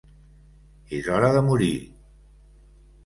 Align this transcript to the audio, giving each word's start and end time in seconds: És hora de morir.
És 0.99 1.09
hora 1.17 1.29
de 1.37 1.45
morir. 1.49 1.71